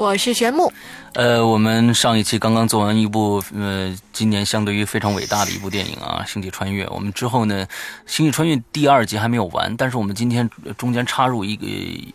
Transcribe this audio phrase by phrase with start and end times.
[0.00, 0.72] 我是玄木。
[1.12, 6.86] 呃，我们上一期刚刚做完一部呃，今年相对于非常伟大的一部电影啊，《星际穿越》。
[6.90, 7.66] 我们之后呢，
[8.06, 11.66] 《星际穿越》第二集还没有完，但是我们今天中间插入一个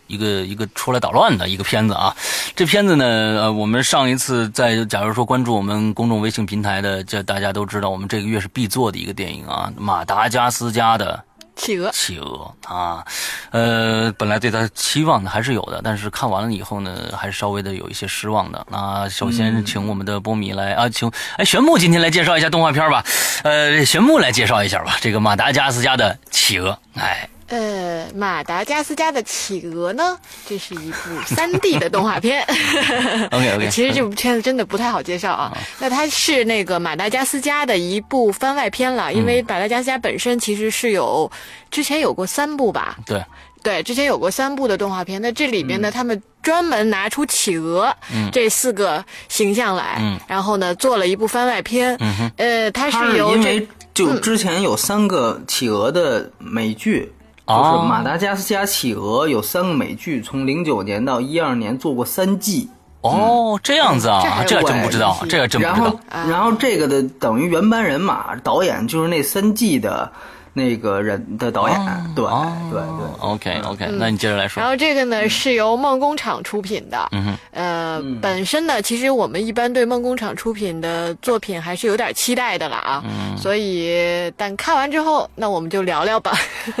[0.08, 2.12] 一个一个出来捣乱的一个片子啊。
[2.56, 11.22] 这片子呢，呃，我们上一次在假如说关注我们公众微信平台的，这大家都知道，我们这个月是必做的一个电影啊，马达加斯加的。
[11.56, 13.04] 企鹅，企鹅啊，
[13.50, 18.64] 呃，本来对他期望的还是有的，但是看完了以后呢，还是稍微的有一些失望的。
[18.70, 23.04] 那首先请我们的波米来啊，请哎玄木今天来介绍一下动画片吧，
[23.42, 27.28] 呃，玄木来介绍一下吧，这个马达加斯加的企鹅，哎。
[27.48, 30.18] 呃，马达加斯加的企鹅呢？
[30.48, 32.42] 这是一部 三 D 的动画片。
[33.30, 33.68] OK OK。
[33.70, 35.56] 其实这部片子真的不太好介绍啊。
[35.78, 41.30] 那它是那个马达加斯加的一部番外篇了，因为马达加斯加本身其实是有
[41.70, 42.96] 之前有过三部吧？
[43.06, 43.24] 对
[43.62, 45.22] 对，之前有过三部的动画片。
[45.22, 47.94] 那这里边呢，他们专门拿出企鹅
[48.32, 51.96] 这四个形象来，然后呢做了一部番外篇。
[52.36, 57.12] 呃，它是由因为就之前有三个企鹅的美剧。
[57.46, 62.68] 就是马达加斯加企鹅有三个美剧，从零九年到一二年做过三季。
[63.02, 65.84] 哦，这样子啊，这真不知道，这个真不知道。
[65.84, 70.10] 然后，然后这个的等于原班人马，导演就是那三季的。
[70.56, 71.78] 那个人的导演，
[72.14, 72.24] 对
[72.70, 74.58] 对对，OK OK，那你接着来说。
[74.58, 77.10] 然后这个呢是由梦工厂出品的，
[77.50, 83.04] 呃，本身呢其实我们一般对梦工厂出品的作品还是有点期待的了啊，
[83.36, 86.32] 所以但看完之后，那我们就聊聊吧。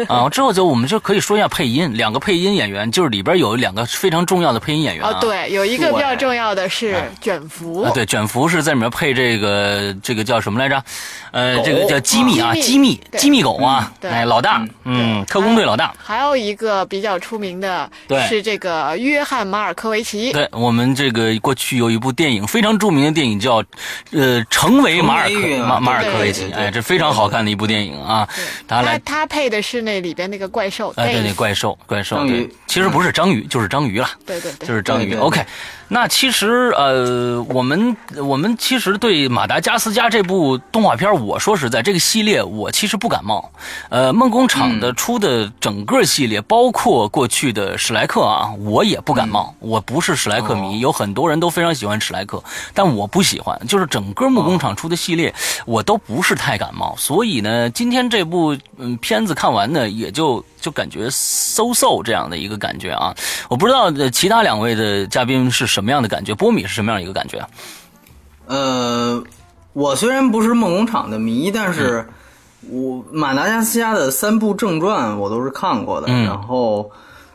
[0.08, 10.82] 啊，之后就我们就可以说一下配音，两个配音演员就是里边有两个非常重要的配音演员啊，对，有一个比较重要的是卷福，啊，对，卷福是在里面配这个这个叫什么来着？
[11.32, 13.65] 呃，这个叫机密啊，机密机密狗。
[13.66, 17.90] 啊，哎，老大，嗯，特工队老大，还有一个比较出名的，
[18.28, 20.32] 是这个约翰马尔科维奇。
[20.32, 23.62] 对我们这个过去有一部电影非常著名的电影叫，
[24.12, 28.28] 呃，成为马尔科马马尔科维奇，哎，这非常好看的一部电影啊。
[28.68, 35.14] 他来，他配的是那里边那个怪兽，哎，对，那怪兽，怪兽，对，其实不是章鱼，就是章鱼了，对对对，就是章鱼。
[35.14, 35.44] OK。
[35.88, 43.52] 那其实，呃，我们我们其实对马达加斯加这部动画片，我说实在，这个系列我其实不感冒。
[43.88, 49.54] 呃，梦工厂的出的整个系列，包括过去的史莱克啊，我也不感冒。
[49.60, 52.42] 我不是史莱克迷，有很多人都非常喜欢史莱克，
[52.74, 53.56] 但我不喜欢。
[53.68, 55.32] 就是整个梦工厂出的系列，
[55.66, 56.96] 我都不是太感冒。
[56.98, 60.44] 所以呢，今天这部嗯片子看完呢，也就。
[60.66, 63.14] 就感觉 so so 这样的一个感觉啊，
[63.48, 67.46] 我不知道其他两位的嘉宾是什么样的感觉，波米是什么样一个感觉？
[68.46, 69.22] 呃，
[69.74, 72.04] 我虽然不是梦工厂的迷，但是
[72.68, 76.90] 我马达加斯加的三部正传我都是看过的，然后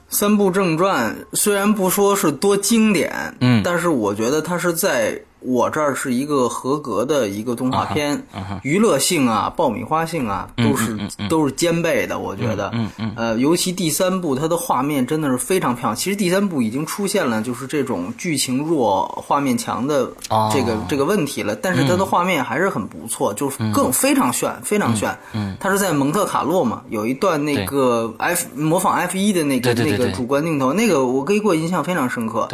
[0.10, 5.18] 三部正传虽然不说是多经典，嗯，但是我觉得它是在。
[5.42, 8.26] 我这儿是一个合格的一个动画片，
[8.64, 10.98] 娱乐性啊、爆米花性啊，都是
[11.28, 12.20] 都是兼备的。
[12.20, 12.72] 我觉得，
[13.16, 15.96] 呃，尤其第三部，它的画面真的是非常漂亮。
[15.96, 20.12] 其实第三部已经出现了，就是这种剧情弱、画面强的
[20.54, 21.56] 这个这个问题了。
[21.56, 25.18] 但是它的画面还是很不错，就是更非常炫，非常炫。
[25.60, 32.48] 它是在蒙特卡洛嘛，有一段那个 F 模仿 F 一的那个那个主观镜头，那个我给我印象非常深刻。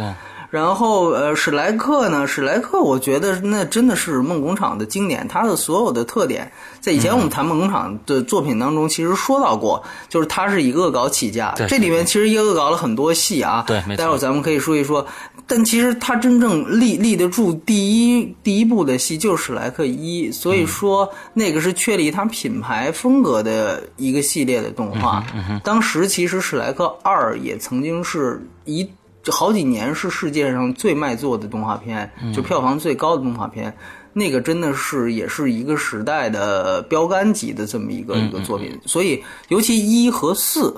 [0.50, 2.26] 然后，呃，史莱克呢？
[2.26, 5.28] 史莱克，我觉得那真的是梦工厂的经典。
[5.28, 6.50] 它的所有的特点，
[6.80, 11.54] 在以前我们谈梦工厂的作品当中，其实说到过，就是它是以恶搞起家。
[11.68, 13.62] 这里面其实也恶搞了很多戏啊。
[13.66, 15.06] 对，待会儿咱们可以说一说。
[15.46, 25.22] 但其实它真正立立得住第一第一部的戏就是史莱克一，所以说那个是确立它品牌风格的一个系列的动画。
[25.62, 28.88] 当时其实史莱克二也曾经是一。
[29.30, 33.74] 好几年是世界上最卖座的动画片，就票房最高的动画片，
[34.12, 38.78] 那个真的是也是一个时代的标杆级的这么一个一个作品。
[38.86, 40.74] 所以，尤其一和四，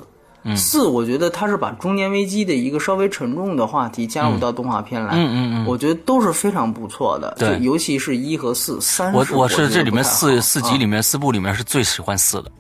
[0.57, 7.35] 四我觉得它是把中年危机的一个稍微沉重的话题加入到动画片来，嗯嗯嗯，我觉得都是非常不错的。
[7.39, 12.51] 对，尤其是一和四，三我我是这里面四四集里面四部里面是最喜欢四的。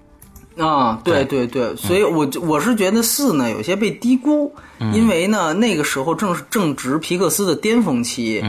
[0.60, 1.46] 啊，对对。
[1.46, 4.54] 对，所以我我是觉得四呢有些被低估，
[4.92, 8.42] 因为呢那个时候正是正值皮克斯的巅峰期，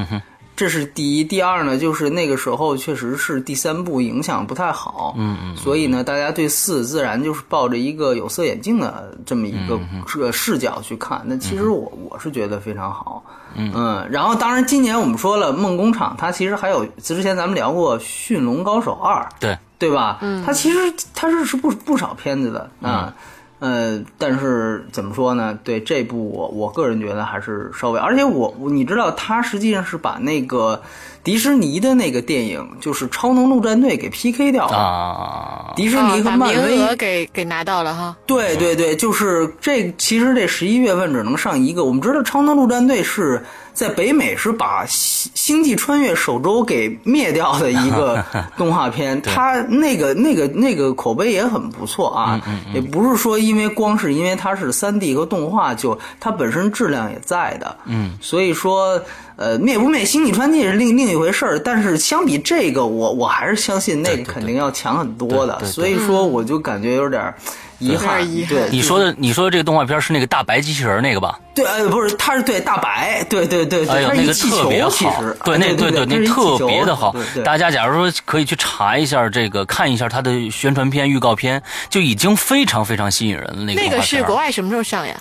[0.55, 11.19] 这是第一，第二呢，就是那个时候确实是第三部影响不太好，嗯嗯，所以呢，大家对四自然就是抱着一个有色眼镜的这么一个这视角去看。
[11.25, 13.23] 那其实我我是觉得非常好，
[13.55, 20.19] 嗯，然后当然今年我们说了梦工厂，它其实还有之前咱们聊过《驯龙高手二》，对对吧？
[20.21, 20.77] 嗯，他其实
[21.15, 23.11] 他是是不不少片子的啊。
[23.57, 25.57] 呃，但是怎么说呢？
[25.63, 30.81] 对这部我我个人觉得还是稍微，而且我你知道，他实际上是把那个
[31.23, 35.73] 迪士尼的那个电影，就是《超能陆战队》给 PK 掉了啊。
[35.75, 38.15] 迪士尼和漫威给给拿到了哈。
[38.25, 41.85] 对对对，就是这，其实这十一月份只能上一个。
[41.85, 43.43] 我们知道《超能陆战队》是。
[43.73, 48.23] 在北美是把《星星际穿越》首周给灭掉的一个
[48.57, 52.41] 动画片，它那个那个那个口碑也很不错啊，
[52.73, 59.01] 也不是说因为光是因为它是三 D 和动画，就它本身质量也在的，嗯，所以说
[59.35, 67.33] 呃灭不灭《星际穿越》是另另一回事儿，但是相比这个，我我还是相信那个肯定要强很多的，所以说我就感觉有点。
[67.81, 71.39] 遗憾，对，你说的你说的这个动画片是那个大白机器人那个吧？
[71.55, 77.15] 对，呃，不是，他是对大白，对对对，哎呦，那个特别好，对，那对对，那特别的好。
[77.43, 83.63] 大家假如说可以去查一下这个，看一下它的宣传片、预告片，就已经非常非常吸引人了。
[83.63, 85.19] 那个那个是国外什么时候上呀？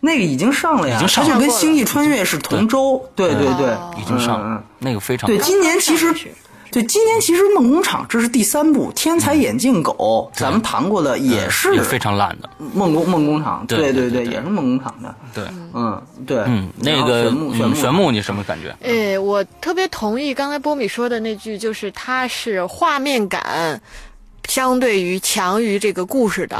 [0.00, 3.06] 那个已经上了呀，已经上了，就跟《星际穿越》是同周。
[3.14, 5.38] 对对对，已经上了，那个非常对。
[5.38, 6.14] 今年其实。
[6.70, 13.64] 对，今年其实梦工厂这是第三部《天才眼镜狗》，咱们谈过的也是非常烂的梦工梦工厂。
[13.66, 15.14] 对对对，也是梦工厂的。
[15.32, 17.30] 对，嗯，对，嗯，那个
[17.74, 18.76] 玄木，你什么感觉？
[18.82, 23.80] 哎，我特别同意刚才波米说的那句，就是它是画面感
[24.48, 26.58] 相对于强于这个故事的，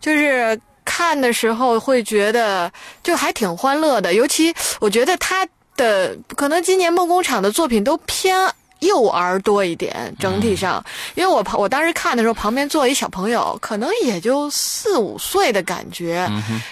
[0.00, 2.70] 就是看的时候会觉得
[3.02, 4.12] 就还挺欢乐的。
[4.14, 5.46] 尤其我觉得他
[5.76, 8.52] 的可能今年梦工厂的作品都偏。
[8.84, 10.84] 幼儿多一点，整体上，
[11.14, 16.28] 因为我旁我当时看的时候，旁边坐一小朋友，可能也就四五岁的感觉。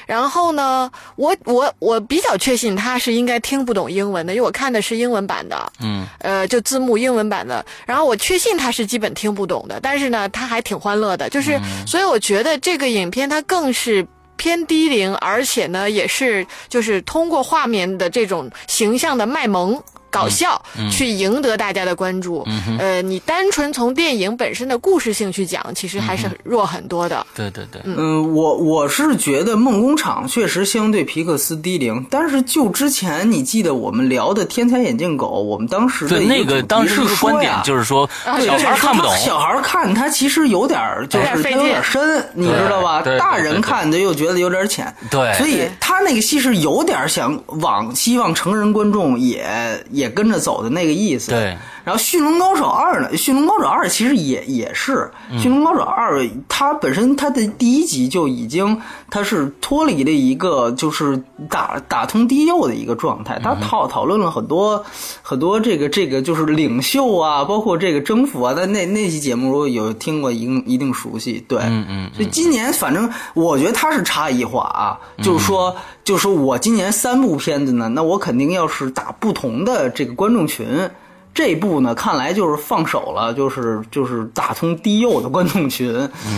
[0.07, 5.73] 然后呢，我我我比较确信他是应该听不懂英文的，因为我看的是英文版的。
[5.81, 7.65] 嗯，呃，就字幕英文版的。
[7.87, 11.29] 然后我确信他是基本听不懂的，但是呢，他还挺欢乐的。
[11.29, 14.07] 就是，所以我觉得这个影片它更是
[14.37, 19.81] 偏低龄，而且呢，也是就是通过画面的这种形象的卖萌。
[20.13, 22.47] 搞笑去赢得大家的关注，
[22.79, 27.27] 呃，你单纯从电影本身的故事性去讲，其实还是弱很多的。
[27.35, 38.09] 对对对，嗯，我我是觉得梦工厂确实相对皮克斯低龄，但是就之前你记得我们聊的《天才眼镜狗》，我们当时的那个当时的观点就是说，
[38.45, 43.01] 小孩看不懂，小孩看他其实有点就是他有点深，你知道吧？
[43.19, 49.43] 大人看的又觉得有点浅，对，所以他那个戏是有点想往希望成人观众也
[49.91, 50.02] 也。
[50.03, 51.31] 也跟着走的那个意思。
[51.31, 51.57] 对。
[51.85, 55.11] 然后《驯龙高手二》呢，《驯龙高手二》其实也也是
[55.41, 61.21] 《驯龙高手二》，它本身它的第一集就已经它是脱离了一个就是
[61.51, 64.85] 打打通地右的一个状态，它讨讨论了很多
[65.23, 68.55] 很多这个这个就是领袖啊，包括这个征服啊。
[68.57, 71.45] 但那那期节目如果有听过，一定一定熟悉。
[71.49, 72.11] 对，嗯嗯。
[72.15, 80.91] 所以今年反正我觉得它是差异化啊，就是说就是说我今年三部片子呢，那我肯定要是打不同的这个观众群。
[81.35, 85.91] 这部呢，看来就是放手了，就是就是打通低幼的观众群，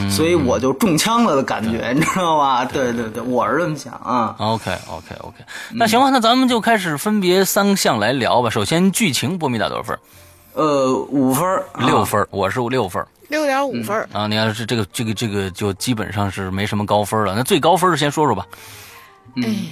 [0.09, 2.65] 所以我就中枪了的感觉，你知道吧？
[2.65, 4.37] 对对对，我是这么想啊。
[4.39, 5.35] OK OK OK，
[5.73, 8.49] 那行吧，那咱们就开始分别三项来聊吧。
[8.49, 9.99] 首先，剧情，波米打多少分？
[10.53, 11.45] 呃，五分，
[11.79, 14.09] 六分，我是六分，六点五分。
[14.13, 17.35] 啊，你要是这个这个这个，就基本上是没什么高分了。
[17.37, 18.47] 那最高分先说说吧。
[19.35, 19.67] 嗯，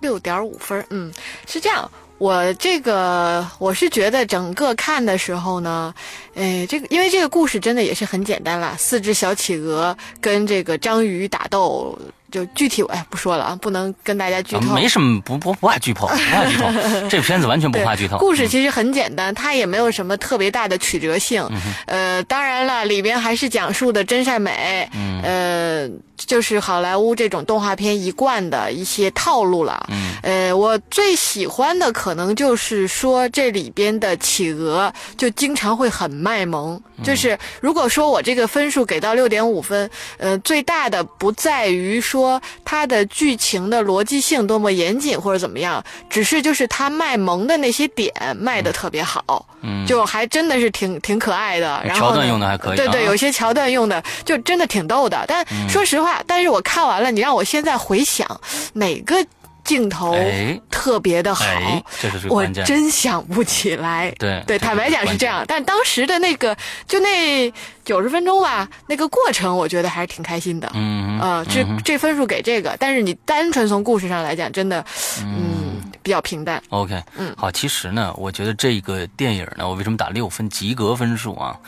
[0.00, 1.12] 六点五分，嗯，
[1.48, 1.90] 是这样。
[2.18, 5.94] 我这个我是觉得整个看的时候呢，
[6.34, 11.98] 哎，这个因为这个故事真的也是很简单啦，四只小企鹅跟这个章鱼打斗。
[12.28, 14.74] 就具体我哎不说了啊，不能跟大家剧透。
[14.74, 16.66] 没什么，不不不爱剧透， 不爱剧透。
[17.08, 18.18] 这片子完全不怕剧透。
[18.18, 21.48] 故事其实很简单，它也没有什么特别大的曲折性。
[21.86, 24.90] 呃，当然了，里边还是讲述的真善美。
[25.22, 29.86] 呃，就是好莱坞这种动画片一贯的一些套路了。
[29.90, 36.80] 嗯呃，我最喜欢的可能就是说这里边的企鹅就经常会很卖萌。
[37.04, 42.40] 就是如果说我这个分数给到六点五分，呃，最大的不在于说。
[42.64, 51.80] 它的剧情的逻辑性多么严谨或者怎么样，只是就是它卖萌的那些点卖的特别好，嗯，就还真的是挺挺可爱的。
[51.84, 55.24] 然后桥段用的还可以，对对，有些桥段用的就真的挺逗的。
[55.28, 58.40] 但说实话，但是我看完了，你让我现在回想
[58.74, 59.16] 哪个
[59.64, 60.60] 镜头哎。
[60.70, 64.14] 特别的好，哎这是我真想不起来。
[64.20, 67.52] 对对，坦白讲是这样，但当时的那个就那
[67.84, 70.70] 九十分钟吧，那个过程我觉得还是挺开心的。
[70.74, 74.84] 嗯呃，这这分数给这个，但是你单纯从故事上来讲，真的，
[75.22, 76.62] 嗯，比较平淡。
[76.68, 81.58] OK，嗯，好，其实呢，我觉得这个电影呢，我为什么打六分及格分数啊？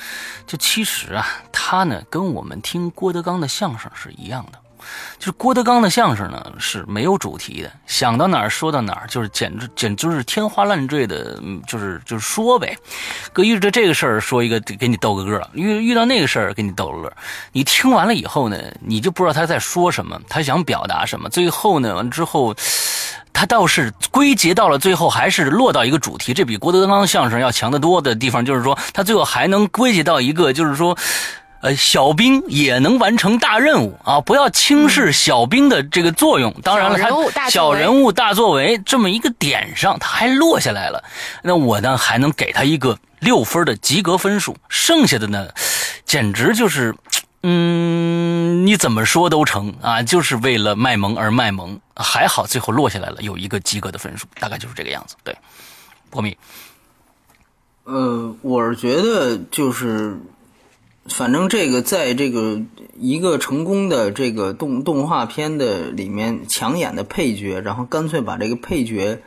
[0.47, 4.59] 就其实啊，它呢跟我们听郭德纲的相声是一样的。
[5.19, 12.79] 就是郭德纲的相声呢是没有主题的，想到哪儿说到哪儿，就是简直简直是天花乱坠的，嗯就是就是说呗。
[13.33, 17.13] 哥遇着这个事儿说一个给你逗个乐，遇遇到那个事儿给你逗个乐。
[17.51, 21.29] 你听完了以后呢，你就不知道他在说什么，他想表达什么。
[21.29, 22.55] 最后呢，完之后。
[23.39, 30.99] 他倒是归结到了最后，还是落到一个主题，这比郭德纲相声要强得多的地方，就是说他最后还能归结到一个，就是说。
[31.61, 34.21] 呃，小兵也能完成大任务啊！
[34.21, 36.55] 不要轻视小兵的这个作用。
[36.63, 41.03] 当然了，小人物大他小人物大作为这么一个点上，他还落下来了。
[41.43, 44.57] 那我呢，还能给他一个六分的及格分数。
[44.69, 45.49] 剩下的呢，
[46.05, 46.95] 简直就是，
[47.43, 50.03] 嗯，你怎么说都成啊！
[50.03, 51.81] 就是为了卖萌而卖萌。
[52.01, 55.17] 还好最后落下来了，有一个及格的分数，大概就是这个样子。
[55.25, 55.37] 对，
[56.11, 56.37] 波米，
[57.83, 60.21] 呃，我是觉得就是，
[61.09, 62.61] 反正这个在这个
[62.97, 69.21] 一个成功的这个动动画片的里面抢眼的配角，然后干脆把这个配角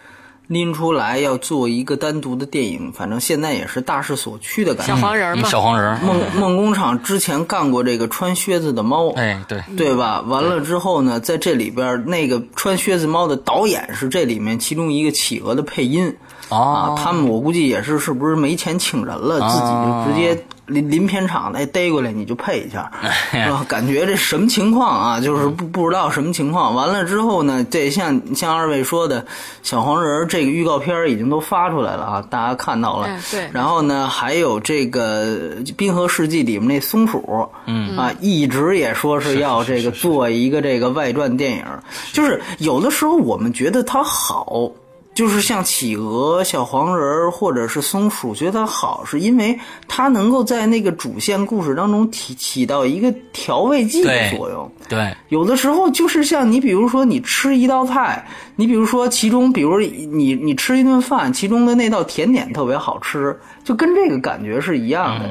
[0.51, 4.93] 拎出来要做一个单独的电影，反正现在也是大势所趋的感觉。
[4.93, 10.19] 小黄人儿嘛，小黄人儿，梦梦工厂之前干过这个穿靴子的猫，哎，对，对吧？
[10.27, 16.13] 完了之后呢，在这里边那个穿靴子猫的导演是这里面其中一个企鹅的配音。
[16.49, 16.57] 哦。
[16.57, 22.91] 啊，他们我估计也是，是不是没钱请人了，自己就直接临临片场那逮过来，你就配一下，
[23.31, 23.65] 是吧？
[23.67, 25.19] 感觉这什么情况啊？
[25.19, 26.73] 就是不不知道什么情况。
[26.73, 29.25] 完了之后呢，这像像二位说的，
[29.63, 33.07] 小黄人这个预告片已经都发出来了啊，大家看到了。
[33.07, 41.65] 嗯对然后呢，还有这个《冰河世纪》里面那松鼠，嗯啊，一直也说是要这个做一个这个外传电影，
[42.13, 44.71] 就是有的时候我们觉得它好。
[45.13, 54.71] 就是像企鹅、小黄人儿或者是松鼠，觉得它好，是因为它能够在那个主线故事当中起起到一个调味剂的作用。
[54.87, 58.25] 对，有的时候就是像你，比如说你吃一道菜，
[58.55, 65.29] 你比如说其中，比如你你吃一顿饭，其中的那道甜点特别好吃，就跟这个感觉是一样的。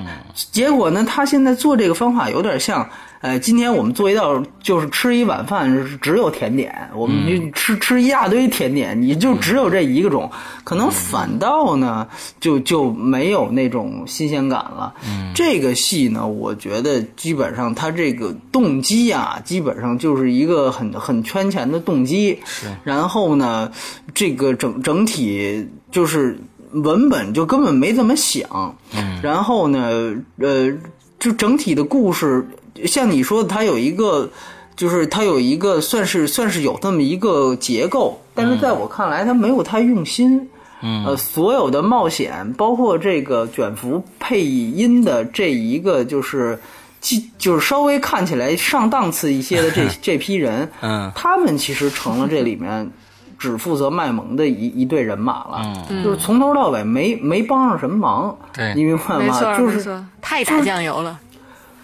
[0.52, 2.88] 结果呢，他现在做这个方法有点像，
[3.21, 10.31] 呃，今天我们做一道就是吃一碗饭只有甜点，我们就吃吃一大堆甜点，你就只有这一个种，
[10.65, 12.09] 可能反倒呢
[12.41, 14.95] 就就没有那种新鲜感了。
[15.35, 22.39] 这个戏呢，我觉得基本上它这个动机啊，基本上就是一个很很圈钱的动机。
[22.85, 23.71] 然后呢，
[24.15, 26.39] 这个整整体就是
[26.73, 28.75] 文本就根本没怎么想。
[29.23, 30.73] 然后呢，呃，
[31.19, 32.47] 就整体的故事，
[32.87, 34.31] 像你说的，它有一个。
[34.77, 40.49] 就是它有一个算是算是有这么一个结构，但是在我看来，它没有太用心。
[40.81, 46.59] 嗯，呃，所有的冒险，包括这个卷福配音的这一个，就是，
[46.99, 52.91] 即就是稍微看起来上档次一些的这 这批人，嗯，他们其实成了这里面
[53.39, 59.19] 只负责卖萌的一一队人马了，就是从头到尾没没帮上什么忙，对你明白吗？
[59.19, 61.21] 没错就是没错，太打酱油了。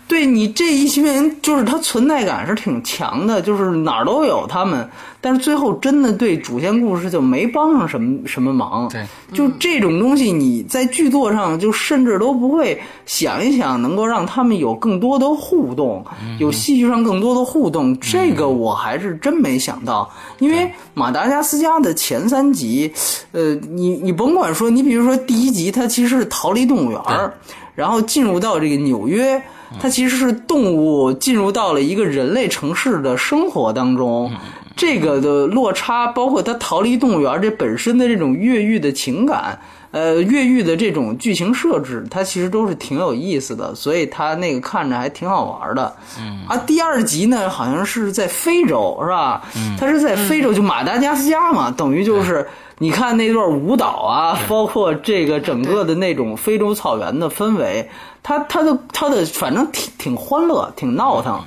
[0.08, 4.88] 对你这一群人，就是他存在感是挺强的，就是哪儿都有他们，
[5.20, 8.88] 但是最后真的对主线故事就没帮上什么什么忙。
[8.88, 16.04] 对，就这种东西，你在剧作上就甚至都不会想一想，能够让他们有更多的互动，
[16.38, 20.08] 有戏剧上更多的互动，这个我还是真没想到。
[20.38, 22.92] 因为马达加斯加的前三集，
[23.32, 27.34] 呃，你你甭管说，你比如说第一集，它其实是逃离动物园儿，
[27.74, 29.42] 然后进入到这个纽约。
[29.80, 34.30] 它其实是动物进入到了一个人类城市的生活当中，
[34.76, 39.58] 这个的落差，包括他逃离动物园这本身的这种越狱的情感，
[39.90, 45.96] 呃，越狱的这种剧情设置，它其实都是挺有意思的，所以它那个看着还挺好玩的。
[46.20, 49.42] 嗯啊，第二集呢，好像是在非洲，是吧？
[49.56, 52.46] 嗯，它是在非洲，就马达加斯加嘛，等于就是。
[52.78, 57.88] 你看那段舞蹈啊，包括这个整个的那种非洲草原的氛围，
[58.22, 61.40] 它它的它的反正挺挺欢乐，挺闹腾。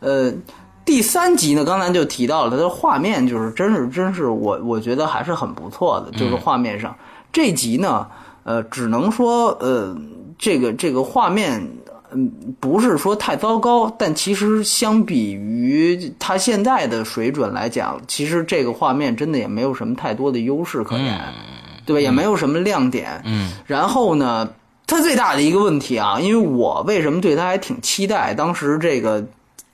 [0.00, 0.32] 呃，
[0.84, 6.94] 第三集呢，刚才就提到了，它的画面就是真是真是我我觉得还是很不错的，就是画面上。
[7.32, 8.06] 这集呢，
[8.44, 9.96] 呃，只能说呃，
[10.38, 11.66] 这个这个画面。
[12.16, 21.20] 嗯，不是说太糟糕，但其实相比于它现在的水准来讲，其实这个画面真的也没有什么太多的优势可言，
[21.84, 22.00] 对吧？
[22.00, 23.20] 也没有什么亮点。
[23.24, 24.48] 嗯，然后呢，
[24.86, 29.24] 它最大的一个问题啊，因为我为什么对它还挺期待，当时这个。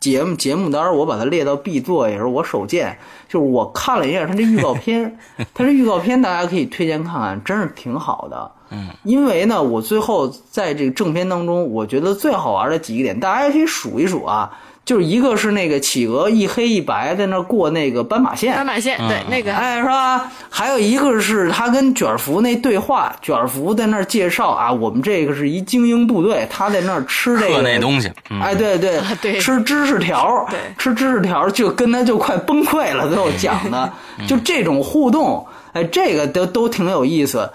[0.00, 2.98] 节目节目单儿我把它列到必做，也是我首见。
[3.28, 5.18] 就是我看了一下它这预告片，
[5.54, 8.50] 它这预告片大家可以推荐看看，真是挺好的。
[8.70, 14.50] 嗯，因为呢，我最后在这个正片当中，我觉得最好玩的几个点，大家也可以数一数啊。
[14.90, 20.28] 就是一个是那个企鹅一黑一白在那过那个斑马线，斑马线对那个哎是吧？
[20.48, 28.10] 还有一个是他跟卷福那对话，卷福在那儿介绍啊，我们这个是一精英部队，他在那儿吃这个那东西，
[28.42, 33.92] 哎对对对，吃芝士条，对，吃芝士条就跟他就快崩溃了，最后讲的
[34.26, 37.48] 就这种互动，哎这个都都挺有意思，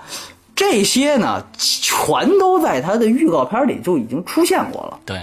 [0.55, 5.19] 这些呢全都在他的预告片里就已经出现过了，对。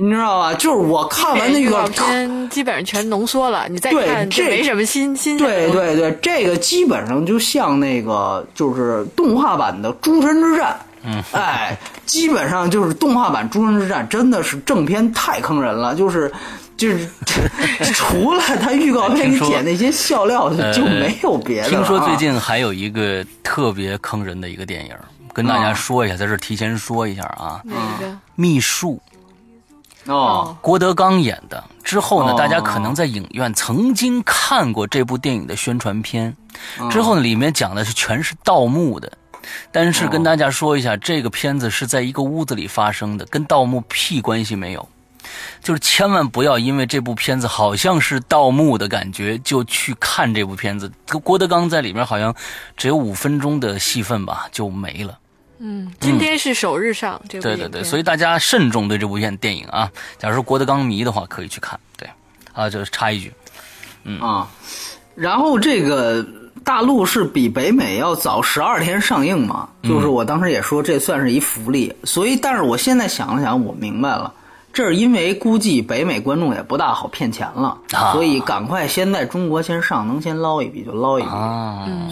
[0.00, 0.54] 你知道吧？
[0.54, 3.66] 就是我看完那预告片，基本上全浓缩了。
[3.68, 10.72] 你再看，这没什么新新对对对，这个基本上就像那个就是动画版的《诸神之战》。
[11.02, 11.76] 嗯，哎，
[12.06, 15.96] 基本上就是动画版《诸神之战》，真的是正片太坑人了。
[15.96, 16.30] 就是
[16.76, 17.08] 就是
[17.92, 21.68] 除了他预告片里剪那些笑料，就没有别的。
[21.68, 24.94] 听说最近还有一个特别坑人的一个电影，
[25.32, 27.60] 跟大家说一下，在这提前说一下啊。
[27.64, 28.16] 哪个？
[28.36, 29.00] 秘术。
[30.08, 31.62] 哦，郭德纲演的。
[31.84, 36.36] 之后呢，大家可能在影院曾经看过这部电影的宣传片。
[36.90, 39.10] 之后呢，里面讲的是全是盗墓的。
[39.72, 44.88] 但是跟大家说一下，这个片子是在一个屋子里发生的，跟盗墓屁关系没有。
[45.62, 50.90] 就是千万不要因为这部片子好像是盗墓的感觉就去看这部片子。
[51.22, 52.34] 郭德纲在里面好像
[52.76, 55.18] 只有五分钟的戏份吧，就没了。
[55.58, 59.90] 嗯，今天是首日上这部对对对，所以大家慎重对这部片电影啊。
[60.16, 61.78] 假如说郭德纲迷的话，可以去看。
[61.96, 62.08] 对，
[62.52, 63.32] 啊，就是插一句，
[64.04, 64.48] 嗯啊，
[65.14, 66.24] 然后这个
[66.64, 71.92] 大陆是比北美要早十二天上映嘛，就是我当时也说这算是一福利。
[72.04, 74.32] 所以，但是我现在想了想，我明白了。
[74.72, 77.76] 这是因为估计北美观众也不大好骗钱了，
[78.12, 81.28] 所以赶快先在中国先上，能先捞一笔就捞一笔。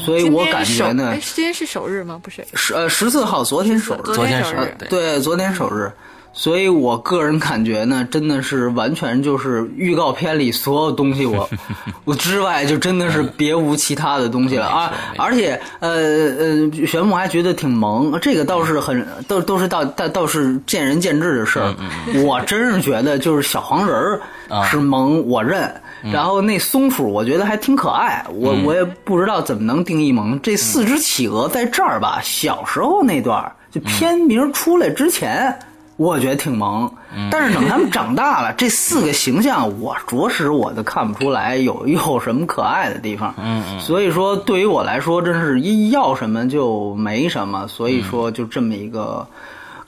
[0.04, 2.18] 所以我感觉呢，今天是首日吗？
[2.22, 5.92] 不是，十呃十四号，昨天首日，昨天首日，对，昨天首日。
[6.38, 11.48] 所以我个人感觉呢，真的是完全就是预告片里所有东西，我
[12.04, 14.92] 我之外就真的是别无其他的东西了啊！
[15.16, 21.74] 而且呃呃，玄牧还觉得挺萌，这个倒是很都都是倒倒倒是见仁见智的事儿。
[22.22, 24.20] 我真是觉得就是小黄人儿
[24.66, 25.72] 是萌，我认。
[26.12, 30.38] 然后那松鼠我觉得还挺可爱，我我也不知道怎么能定义萌。
[30.42, 35.58] 这四只企鹅在这儿吧，小时候那段就片名出来之前。
[35.96, 36.90] 我觉得挺萌，
[37.30, 43.34] 但是等他们长大了，这四个形象我着实我都看不出来有 有什么可爱的地方。
[43.38, 43.80] 嗯嗯。
[43.80, 47.66] 所以说，对于我来说，真是一要什么就没什么。
[47.66, 49.26] 所以说，就这么一个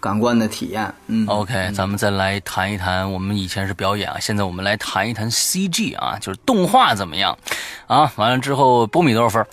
[0.01, 0.91] 感官的体验。
[1.09, 1.27] 嗯。
[1.27, 7.37] OK，咱们再来谈一谈，我们以前是表演啊，现在我们来谈一谈 CG 啊，就是动画怎么样
[7.87, 8.11] 啊？
[8.17, 9.47] 完了之后，波米多少分？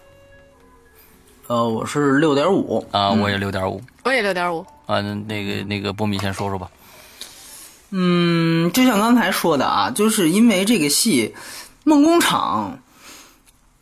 [1.47, 4.65] 呃，我是六点五啊，我也六点五，我也六点五。
[4.85, 6.69] 啊，那个那个波米先说说吧。
[7.91, 11.33] 嗯，就像刚才说的啊，就是因为这个戏
[11.83, 12.79] 《梦工厂》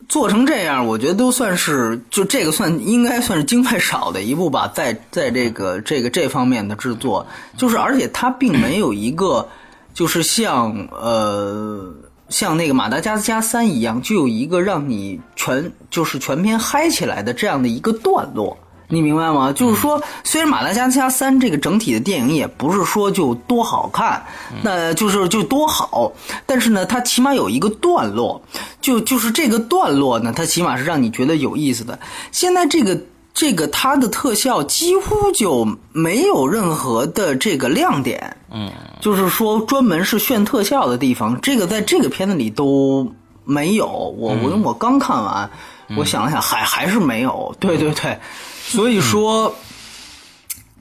[0.08, 9.48] 做成这样，我觉得都算是就这个算应该算是经费少的一部吧，在在这个这个这方面的制作，就是而且它并没有一个
[9.94, 11.92] 就是像呃
[12.28, 18.56] 像那个《马达加斯加三》一样，就有一个让你全就是全篇嗨起来的这样的一个段落。
[18.88, 19.50] 你明白吗？
[19.52, 24.22] 就是说，虽然《马达加斯加三》这个整体的电影也不是说就多好看，
[24.62, 26.12] 那就是就多好，
[26.44, 28.40] 但是呢，它起码有一个段落，
[28.82, 31.98] 就就是这个段落呢，它起码是让你觉得有意思的。
[32.30, 33.00] 现在这个
[33.32, 38.70] 这个它的特效几乎就没有任何的这个亮点，嗯，
[39.00, 43.10] 就是说专门是炫特效的地方，这个在这个片子里都
[43.44, 43.86] 没有。
[43.86, 45.50] 我我我刚看完，
[45.96, 47.54] 我想了想，还还是没有。
[47.58, 48.18] 对对对。
[48.66, 49.54] 所以说，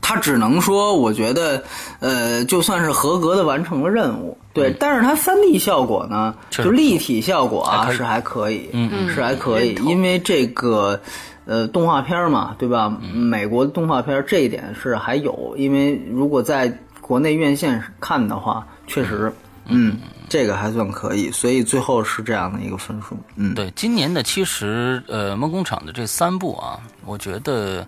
[0.02, 1.64] 他只能说，我觉得，
[2.00, 4.74] 呃，就算是合格的完成了任务，对。
[4.80, 9.76] 但是它三 D 效果呢，就立体效果啊，是还可以，嗯，是还可以。
[9.86, 11.02] 因为这个，
[11.46, 12.98] 呃，动画片嘛，对吧？
[13.14, 19.34] 美国的动画片这一点是还有，因为如果在国内院线看的话，确实，
[19.68, 19.98] 嗯。
[20.34, 23.16] 这个还算可以，所以最后是这样的一个分数。
[23.36, 27.88] 嗯，对，今年的其实呃梦工厂的这三部啊，我觉得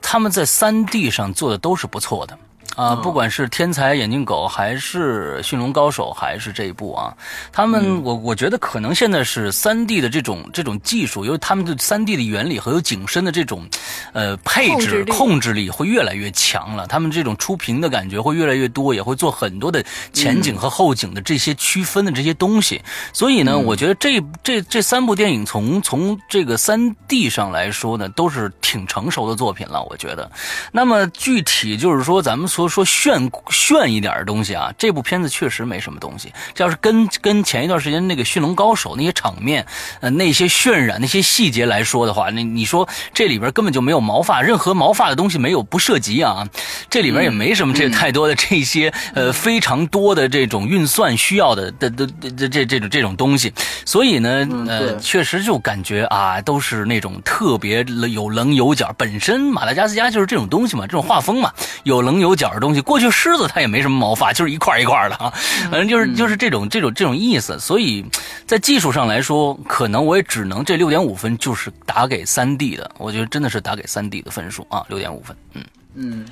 [0.00, 2.38] 他们在三 D 上做的都是不错的。
[2.76, 7.14] 啊，不管是天才眼镜狗，还是驯龙高手，还是这一部啊，
[7.52, 13.68] 他们我我觉得可能现在是三 D 的这种这种技术，因为他们的三 D 的原理和有景深的这种
[14.12, 22.80] 呃配置控制力会越来越强了，他们这种出屏的感觉会越来越多，也会做很多的前景和后景的这些区分的这些东西。
[23.12, 29.82] 所以呢，我觉得这这这三部电影从从这个三 D 上来说呢，都是挺成熟的作品了。
[29.90, 30.30] 我觉得，
[30.70, 32.59] 那么具体就是说咱们说。
[32.68, 36.32] 说炫炫一点的东西啊，这部片子确实没什么东西。
[36.54, 39.66] 这要是跟跟前一段时间那个《驯龙高手》那些场面，
[40.00, 46.46] 呃，那些渲染、那些细节来说的话，那你说这里边根本就没有毛发，任何毛发的东西没有不涉及啊。
[46.88, 53.52] 这里边也没什么这太多的这些呃非常多的这种运算需要的的的这这这种这种东西。
[53.84, 58.94] 所以呢，呃，确实就感觉啊，都是那种特别有棱有角。
[58.98, 61.52] 本身马达加斯加就是这种东西嘛，这种画风嘛，
[61.84, 62.49] 有棱有角。
[62.58, 65.32] 东西过去狮子它也没什么毛发，就是一块一块的啊，
[65.70, 67.58] 反正就是就是这种这种这种意思。
[67.60, 68.04] 所以
[68.46, 75.36] 在技术上来说，可能我也只能这六点五分就是打给三 D 的，我觉得真的是打给三 D 的分数啊，六点五分。
[75.54, 75.62] 嗯
[75.94, 76.26] 嗯，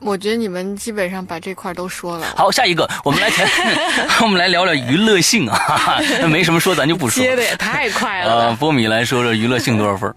[0.00, 2.26] 我觉得你们基本上把这块都说了。
[2.36, 3.46] 好，下一个我们来谈，
[4.22, 7.22] 我们来聊聊娱乐性啊， 没什么说，咱就不说。
[7.22, 8.48] 接的也太快了。
[8.48, 10.14] 呃，波米来说说娱乐性多少分？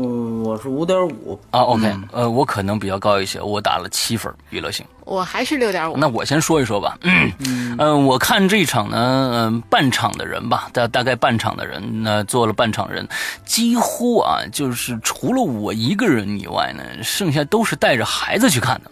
[0.00, 1.60] 嗯，我是五点五啊。
[1.62, 4.86] OK，呃，我可能比较高一些，我打了七分娱乐性。
[5.04, 5.96] 我还是六点五。
[5.96, 6.96] 那我先说一说吧。
[7.02, 7.32] 嗯
[7.78, 13.08] 嗯，我看这一场呢，嗯，半场的人吧，大大概半场的人，那做了半场人，
[13.44, 18.90] 几乎啊，就是除了我一个人以外呢，剩下都是带着孩子去看的。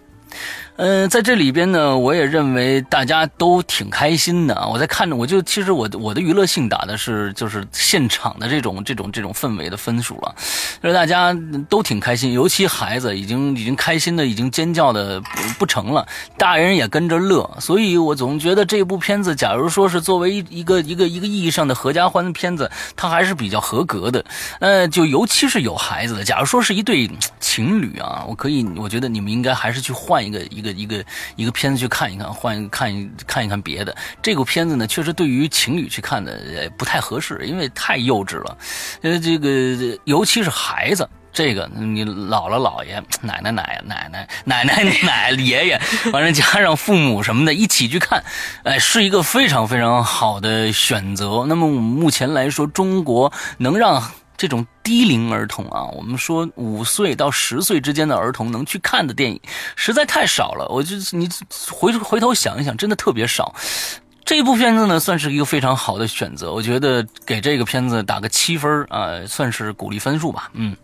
[0.78, 4.68] 嗯，在这里边呢，我也认为大家都挺开心的。
[4.68, 10.34] 我在看着，我就其实我我的娱乐性打的是就是现场的这种这种这种氛围的分数了，
[10.82, 11.34] 就是大家
[11.70, 15.18] 都挺开心，尤其孩子已经已经开心的已经尖叫的
[15.58, 17.50] 不成了，大人也跟着乐。
[17.58, 24.22] 所以我总觉得这部片子，假如说是作为一个一个一个意义上的合家欢的片子，它还是比较合格的。
[24.60, 27.10] 呃，就尤其是有孩子的，假如说是一对
[27.40, 30.65] 情侣啊，我可以，我觉得你们应该还是去换一个一个。
[30.72, 31.04] 一个
[31.36, 33.94] 一个片子去看一看，换看一看一看别的。
[34.22, 38.58] 这个片子呢，确实对于情侣去看的也不太合适，因为太幼稚了。
[39.02, 45.80] 呃，这个尤其是孩子，这个你姥姥姥爷、奶奶奶奶奶奶奶奶 爷爷，
[46.12, 48.24] 完了加上父母什么的一起去看，
[48.64, 51.44] 哎，是一个非常非常好的选择。
[51.48, 54.02] 那么我们目前来说，中国能让。
[54.36, 59.40] 这种低龄儿童啊，我们说五岁到十岁之间的儿童能去看的电影，
[59.76, 60.66] 实在太少了。
[60.68, 61.28] 我就你
[61.70, 63.54] 回回头想一想，真的特别少。
[64.24, 66.52] 这部片子呢，算是一个非常好的选择。
[66.52, 70.50] 我觉得给这个片子打个七分啊，算是鼓励分数吧。
[70.52, 70.76] 嗯，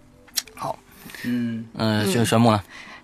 [0.54, 0.78] 好，
[1.24, 2.62] 嗯嗯，玄玄木呢？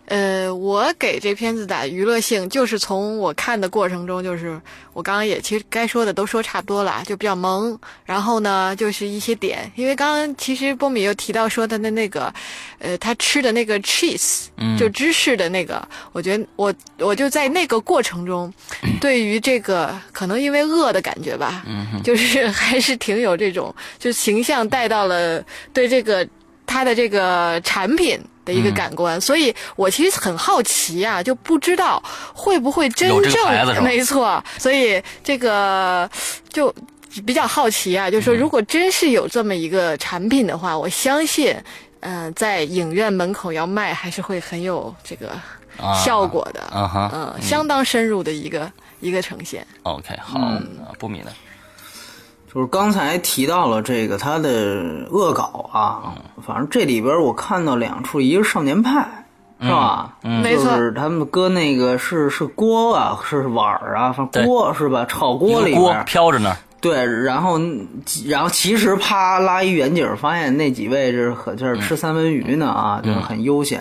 [0.08, 4.58] 呃，我给这片子打娱乐性，就是从我看的过程中，就是
[4.94, 7.78] 我刚刚也其实该说的都说差不多了，就比较萌。
[8.06, 12.32] 然后呢，就是一些点，因为刚刚其实波米又提到说他的那那个，
[12.78, 14.46] 呃，他吃的那个 cheese，
[14.78, 18.50] 就芝士的那个，我觉得我我就在那个过程中，
[19.02, 21.66] 对于这个可能因为饿的感觉吧，
[22.02, 25.44] 就是 还是挺有这种就形象带到了
[25.74, 26.26] 对这个
[26.66, 28.18] 他的这个产品。
[28.48, 36.08] 的一个感官，所以我其实很好奇啊，就不知道会不会真正没错，所以这个
[36.50, 36.74] 就
[37.26, 41.54] 比较好奇啊，就是说如果真是有这么一个产品的话，我相信，
[42.00, 45.38] 嗯，在影院门口要卖，还是会很有这个
[46.02, 49.66] 效果的，嗯，相当深入的一个一个呈现。
[49.82, 50.38] OK，好，
[50.98, 51.30] 不米呢？
[52.52, 59.06] 就是刚才提到了这个他的恶搞啊，反正这里边我看到两处，一个是少年派，
[59.60, 60.16] 是吧？
[60.22, 65.04] 嗯，没错，就是他们搁那个是是锅啊，是碗啊，反正锅是吧？
[65.06, 66.56] 炒锅里边飘着呢。
[66.80, 67.60] 对，然后，
[68.26, 73.80] 然后其实啪拉一远景，发现那几位是可劲儿吃三文鱼呢啊，就是很悠闲，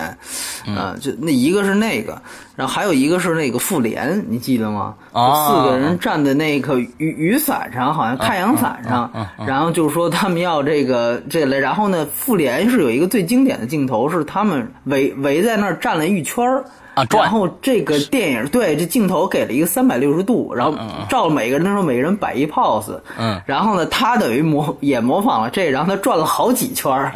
[0.66, 2.20] 啊，就那一个是那个，
[2.56, 4.94] 然后还有一个是那个复联，你记得吗？
[5.12, 9.10] 四个人站在那个雨雨伞上，好像太阳伞上，
[9.46, 16.64] 然后就说他们要这个这类，然后呢，复联是有一个最经典的镜头，是他们围围在那儿站了一圈儿。
[17.10, 27.12] 然后这个电影对这镜头给了一个三百六十度，然后照每个人的时候，每个人摆一 pose，嗯，然后呢，他等于模也模仿了这，然后他转了好几圈儿，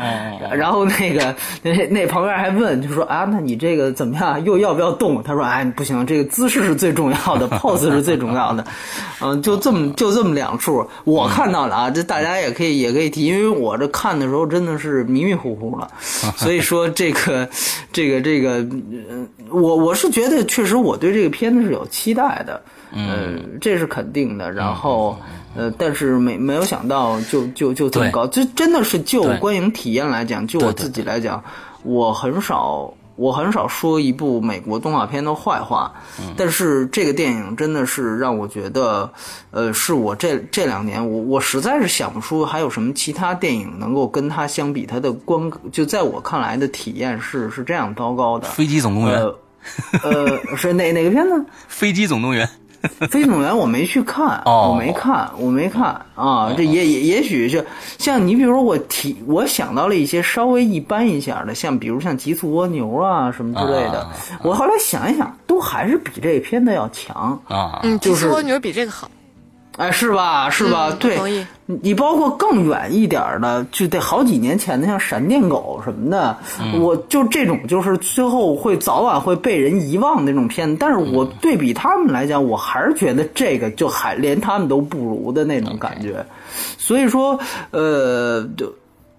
[0.54, 4.42] 然后那个那那旁边还问，就说啊，那你这个怎么样？
[4.44, 5.22] 又要不要动？
[5.22, 8.64] 他说哎，不行，这个姿势是最重要的， pose 是最重要的，
[9.20, 15.88] 嗯，就这么就这么两处，我看到了啊，这大家也可以也可以提，因为我这看的时候真的是迷迷糊糊了，
[16.36, 17.48] 所以说这个
[17.92, 18.66] 这个这个，
[19.38, 19.41] 我。
[19.52, 22.62] 我我是觉得确实我对这个片子是有期待的，
[22.92, 24.50] 嗯，这是肯定的。
[24.50, 25.16] 然后
[25.54, 31.42] 呃，但是没没有想到就就就这么高，这真的是就观影体验来讲，就我自己来讲，
[31.82, 32.92] 我很少。
[33.14, 35.92] 我很少说一部美国动画片的坏话，
[36.34, 39.08] 但是这个电影真的是让我觉得，
[39.50, 48.48] 呃，是我这这两年我我实在是想不出还有什么其他电影能够跟它相比，它的观就在我看来的体验是是这样糟糕的。
[48.48, 49.38] 飞机总动员，呃，
[50.56, 51.44] 是哪哪个片子？
[51.68, 52.48] 飞机总动员。
[53.08, 56.52] 飞机总动员我没去看，我没看，我没看啊。
[56.56, 57.64] 这也也也许就
[57.96, 64.08] 像你，比如说我提，我想到了一些稍微一般一下的，像比如像极速蜗牛啊什么之类的。
[64.42, 67.78] 我后来想一想，都还是比这片子要强啊。
[67.84, 69.08] 嗯，极速蜗牛比这个好。
[69.78, 70.50] 哎，是吧？
[70.50, 70.94] 是吧？
[71.00, 76.36] 对，你包括更远一点的，就得好几年前的，像闪电狗什么的，
[76.78, 80.76] 我就这种，就是最后会早晚会被人遗忘那种片子。
[80.78, 86.22] 但是我对比他们来讲，我还是觉得这个就还连他们都不如的那种感觉。
[86.76, 87.38] 所以说，
[87.70, 88.70] 呃，就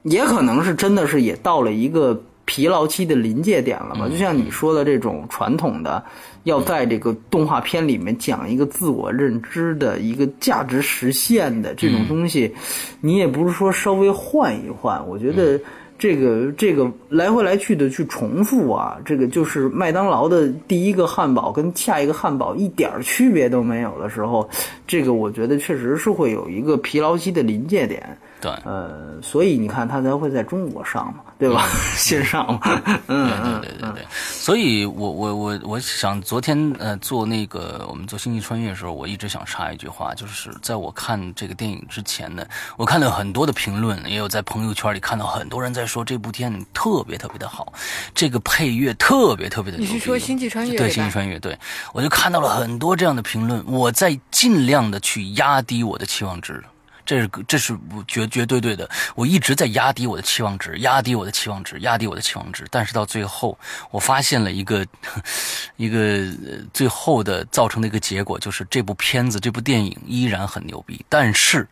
[0.04, 4.08] 也可能是真的是也到了一个疲劳期的临界点了吧？
[4.08, 6.04] 就像你说的这种传统的。
[6.44, 12.54] 要在这个动画片里面讲一个自我认知的一个价值实现的这种东西，
[13.02, 15.60] 你也不是说稍微换一换，我觉得
[15.98, 24.50] 这个这个来回来去的去重复啊，这个就是麦当劳的第一个汉堡跟下一个汉堡一点区别都没有的时候，
[24.86, 28.18] 这个我觉得确实是会有一个疲劳期的临界点。
[28.42, 31.68] 对，呃，所以你看，它才会在中国上嘛，对吧？
[31.98, 32.60] 线上嘛，
[33.08, 34.06] 嗯嗯，对对对对。
[34.10, 42.46] 所以我我我我想，昨天呃做那个我们做星际穿越的时候，我一直想插一句话，就是在我看这个电影之前呢，
[42.78, 47.74] 我看了很多的评论，也有在朋友圈里看到很多人在说这部电影特别特别的好，
[48.16, 49.78] 这个配乐特别特别的。
[49.78, 50.78] 你是说星际穿越？
[50.78, 51.58] 对，星际穿越，对
[51.92, 56.64] 我就看到了很多这样的评论，我在尽量的去压低我的期望值。
[57.06, 62.66] 这是这是绝绝对对的，我一直在压低我的期望值，压低我的期望值，压低我的期望值。
[62.72, 63.58] 但是到最后，
[63.92, 64.86] 我发现了一个
[65.76, 66.26] 一个
[66.74, 71.06] 最后的造成的一个结果，就是这部片子、这部电影依然很牛逼。
[71.10, 71.68] 但是，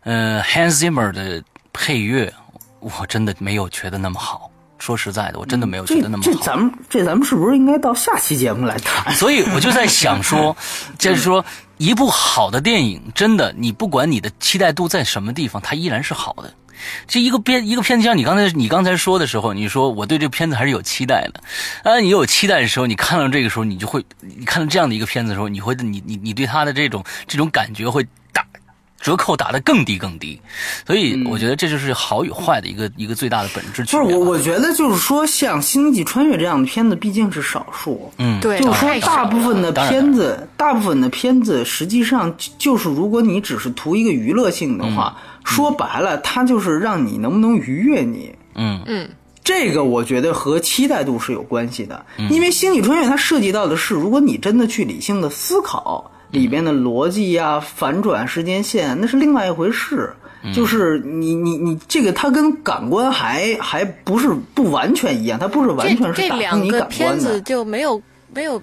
[0.00, 2.32] 呃，Hans Zimmer 的配乐，
[2.80, 4.50] 我真的没有觉得那么好。
[4.84, 6.30] 说实在的，我真的没有觉得那么好。
[6.30, 9.12] 这咱们这咱们是不是应该到下期节目来谈？
[9.16, 10.54] 所以我就在想说，
[10.98, 11.44] 就是说。
[11.76, 16.54] 一部好的电影，真的，你不管你的期待度在什么地方，它依然是好的。
[17.08, 21.40] 这一个片一个片子，像你刚才你刚才说的时候，你说我对这片子还是有期待的。
[21.82, 28.06] 啊，你有期待的时候，你看到这个时候，你就会，你看到这样的一个片子的时候，你会，你你你对他的这种这种感觉会。
[29.04, 30.40] 折扣打得更低更低，
[30.86, 34.00] 所以我觉得这就是好与坏的一个一个最大的本质区别。
[34.00, 38.10] 不是我，我觉得就是说，像《星际穿越》这样的片子毕竟是少数。
[38.16, 45.14] 嗯，对，就是说，大部分的片子，大部分的片子，实际上就是如果你只是图一个娱乐性的话，
[45.44, 48.34] 说白了，它就是让你能不能愉悦你。
[48.54, 48.80] 嗯。
[48.86, 49.06] 嗯，
[49.44, 56.10] 这个我觉得和期待度是有关系的，因为《星际穿越》它涉及到的是，如果你真的去理性的思考。
[56.34, 60.12] 里边的逻辑呀，反转时间线，那是另外一回事。
[60.54, 66.80] 就是你你你这个，它跟感官还还不是不完全一样，它不是完全是打动你感官的。
[66.80, 68.02] 这两个片子就没有
[68.34, 68.60] 没有。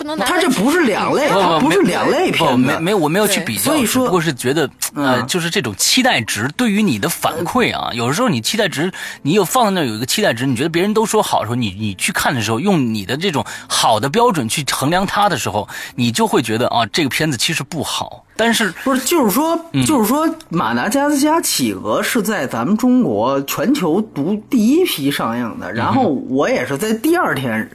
[0.00, 1.28] 不能，它这不是两类，
[1.60, 18.24] 不是两类片，没没我没有去比较，所以说，不过是觉得，呃，就是这种期待值对于你的反馈啊，有的时候你期待值，你有放在那有一个期待值，你觉得别人都说好的时候，你你去看的时候，用你的这种好的标准去衡量它的时候，你就会觉得啊，这个片子其实不好。
[18.36, 19.54] 但是不是，就是说，
[19.86, 27.70] 就是说，马达加斯加企鹅是在咱们中国全球独第一批上映的，然后我也是在第二天。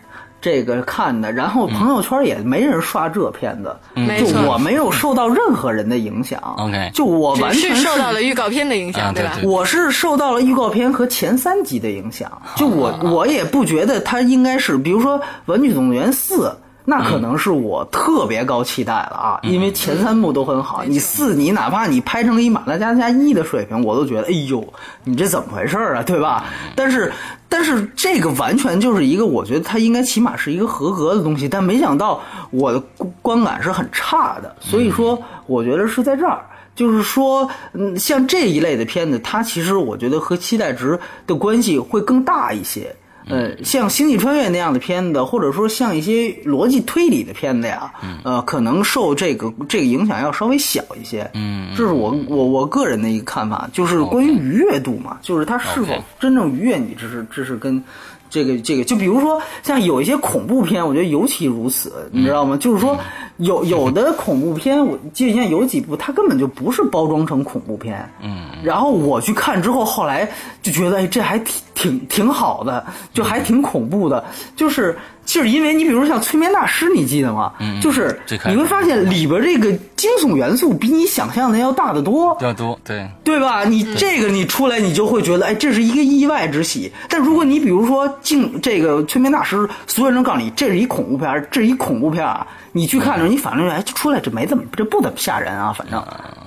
[0.45, 3.75] 这个看的，然后朋友圈也没人刷这片子，
[4.19, 6.39] 就我没有受到任何人的影响。
[6.58, 9.39] OK，就我完全受到了预告片的影响，对吧？
[9.43, 12.31] 我是受到了预告片和前三集的影响。
[12.55, 16.47] 就我我也不觉得它应该是，比如说《玩具总动员四》。
[16.88, 20.84] 那可能是我特别高期待了啊，因为前三部都很好。
[20.84, 24.63] 你四，你哪怕你拍成一马达加斯加一的水平，我都觉得，哎呦，
[25.04, 26.45] 你这怎么回事啊，对吧？
[26.76, 27.12] 但是，
[27.50, 32.21] 但是这个完全就是一个，我觉得它应该起码是一个合格的东西，但没想到
[32.52, 32.80] 我的
[33.21, 34.56] 观感是很差的。
[34.60, 36.45] 所以说，我觉得是在这儿，
[36.76, 42.95] 就是说，嗯，像这一类的片子，它其实我觉得和期待值的关系会更大一些。
[43.27, 47.91] 呃，像《星际穿越》那样的片子，或者说像一些逻辑推理的片子呀，
[48.23, 51.29] 呃，可能受这个这个影响要稍微小一些。
[51.33, 57.83] 嗯，这是我我我个人的一个看法，就是关于愉悦度嘛，就是它是否真正愉悦你，这是这是跟。
[58.29, 62.57] 这个这个，就比如说像有一些恐怖片，我觉得尤其如此，你知道吗？
[62.57, 62.97] 就是说
[63.38, 70.29] 有有的恐怖片，我记得现在有几部，它根本就不是包装成恐怖片，嗯，然后我去看之后，后来
[70.61, 74.25] 就觉得，哎，这还挺挺挺好的，就还挺恐怖的。
[74.55, 77.51] 就是就是因为你比如像催眠大师，你记得吗？
[77.59, 82.38] 嗯就是你会发现里边这个惊悚元素比你想象的要大得多。
[82.41, 83.63] 要多对，对吧？
[83.65, 86.91] 你这个你出来，你就会觉得，哎，这是一个意外之喜。
[87.09, 96.03] 但如果你比如说进这个催眠大师，所有人告诉你这是一恐怖片，这是一恐怖片啊，你去看的时候，你反正哎，出来这没怎么，这不怎么吓人啊，反正，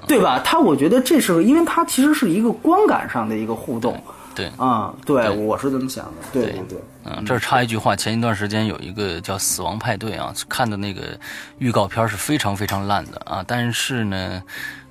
[0.07, 0.41] 对吧？
[0.45, 4.01] 他我觉得这是因为他其实是一个观感上的一个互动
[4.39, 4.53] 对。
[4.57, 6.79] 啊，对，我是这么想的，对对对。
[7.05, 11.19] 嗯，这儿插一句话，前一段时间有一个叫《死亡派对》啊，看的那个
[11.59, 14.43] 预告片是非常非常烂的啊，但是呢，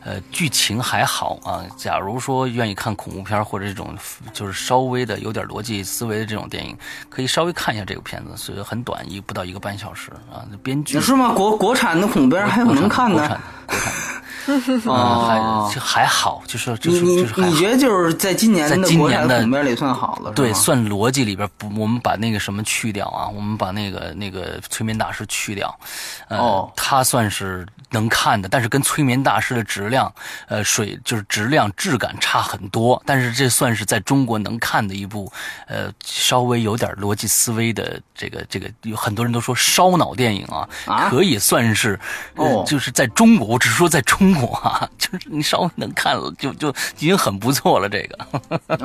[0.03, 1.63] 呃，剧情还好啊。
[1.77, 3.95] 假如说愿意看恐怖片或者这种
[4.33, 6.75] 就是稍微的有点逻辑思维的这种电影，
[7.07, 10.43] 可以稍微看一下这个片子，是很短，一不到一个半小时啊。
[10.49, 11.33] 那编剧是吗？
[11.33, 15.67] 国国产的恐怖片还有能看的国产国产的啊， 哦。
[15.67, 17.47] 还就还好，就是就是就是还好。
[17.49, 25.73] 你觉得就是在今年在的国产今年的恐怖片里算好了，对，算逻辑里边不，我们把那个什么去掉啊，我们把那个那个催眠大师去掉，
[26.29, 26.71] 呃，哦。
[26.75, 30.13] 他算是能看的，但是跟催眠大师的质量，
[30.47, 35.31] 呃，水就是质量质感差很多，但是这算是在中国能看的一部，
[35.67, 41.99] 呃，稍微有点逻辑思维的这个这个，有很多人都说烧脑电影啊，啊可以算是，
[42.35, 48.17] 呃哦就是在中国，我只是说在中国啊， 就是你稍微能看了，就就已经很不错了，这个。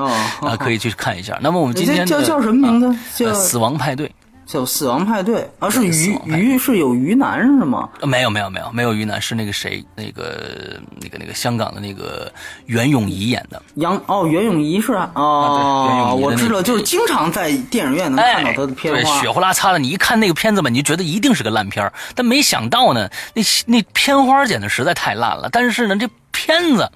[0.01, 0.11] 哦
[0.43, 1.39] 啊，可以去看一下。
[1.43, 4.13] 那么我们今这天的叫叫什么名字啊叫呃死亡派对。
[4.45, 7.89] 叫死亡派对啊，是鱼鱼是有鱼男是吗？
[8.01, 12.31] 呃没有没有没有没有于南是那个谁那个那个那个香港的那个
[12.67, 19.31] 袁咏仪演的，杨哦，袁咏仪是啊，啊对袁仪我知道，就是经常在电影院能看到哎，她的片对，花血。
[19.31, 25.49] 呼啦擦的，你一看那个片子吧，你就觉得一定是个烂片儿但没想到呢，那那片花剪的实在太烂了。
[25.51, 26.91] 但是呢，这片子，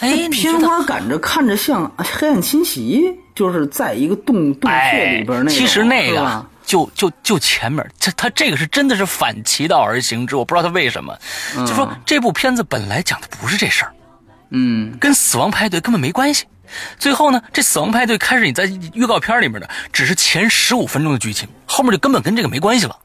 [0.00, 3.00] 哎，你片花赶着看着像《黑暗侵袭》，
[3.34, 5.50] 就是在一个洞洞穴哎里边那个。
[5.50, 11.16] 其实那个就就就前面，他他这个是真的是反其道而行之，我不知道他为什么。
[11.54, 13.92] 就说这部片子本来讲的不是这事儿，
[14.50, 16.46] 嗯，跟死亡派对根本没关系。
[16.98, 22.98] 最后呢，这死亡派对开始你在预告片里面的只是前十五分钟的剧情，后面就根本跟这个没关系了。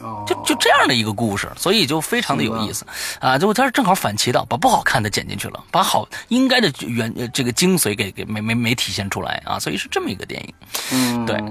[0.00, 2.86] 哦，就就这样的一个故事，所以就非常的有意思
[3.18, 3.36] 啊！
[3.36, 9.58] 就他正好反其道，把不好看的剪进去了，把好应该的原呃这个精髓给给没没没体现出来啊！
[9.58, 10.54] 所以是这么一个电影。
[10.92, 11.42] 嗯，对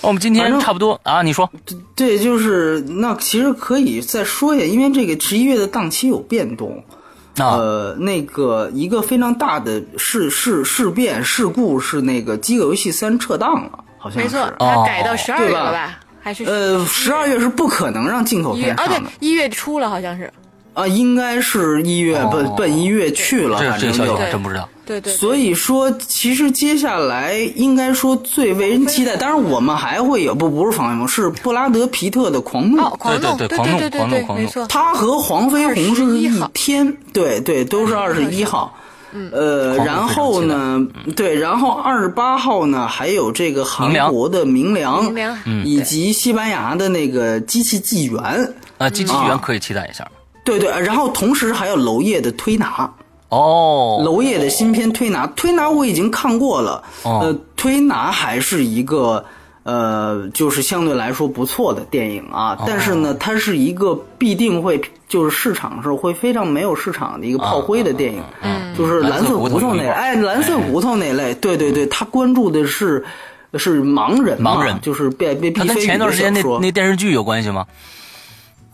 [0.00, 1.50] 我们今天差不多啊，你说
[1.94, 6.82] 对，就是那其实可以再说一下，因为这个十一月的档期有变动。
[7.36, 14.24] 啊，呃，那个一个非常大的事事事变事故是那个《饥饿游戏三》撤档了，好像是。
[14.24, 16.00] 没错，哦它改到十二月对吧了吧？
[16.20, 20.28] 还是呃，十二月是不可能让进口片上的，一月初了，好像是。
[20.78, 24.68] 啊，应该是一月奔哦奔一月去了，这反正就这个消息还对真不知道。
[24.86, 32.80] 对对，所以说，其实接下来应该说最为人期待，当然我们还会有不不是防卫梦，是布拉德皮特的狂怒。
[32.80, 34.66] 哦，狂怒，对对对狂怒对对对，狂怒狂怒没错。
[34.68, 38.72] 他和黄飞鸿是一天，对对，都是二十一号。
[39.32, 40.86] 呃，然后呢，
[41.16, 50.06] 对，然后二十八号呢，还有这个韩国的明良，明良嗯以及西班牙的那个机器纪元，啊，机器纪元可以期待一下。
[50.48, 52.90] 对对，然后同时还有娄烨的推拿，
[53.28, 57.20] 哦，娄烨的新片推拿，推拿我已经看过了，哦。
[57.22, 59.24] 呃，推拿还是一个
[59.64, 62.64] 呃，就是相对来说不错的电影啊，哦。
[62.66, 73.04] 但是呢，它是一个必定会就是市场是会非常没有市场的一个炮灰的电影，嗯就是蓝色骨头那类，哎，蓝色骨头那类，对对对，他关注的是。
[73.54, 74.78] 是盲人，盲人。
[74.82, 77.64] 就是被被它跟毕飞宇的前一段时间那那电视剧有关系吗？